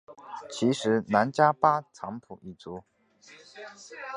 [0.49, 2.83] 其时喃迦巴藏卜已卒。